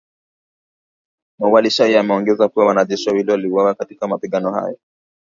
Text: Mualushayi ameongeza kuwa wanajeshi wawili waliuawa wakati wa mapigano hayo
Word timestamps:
Mualushayi 1.39 1.95
ameongeza 1.97 2.47
kuwa 2.49 2.65
wanajeshi 2.65 3.09
wawili 3.09 3.31
waliuawa 3.31 3.65
wakati 3.67 3.97
wa 4.01 4.07
mapigano 4.07 4.53
hayo 4.53 4.77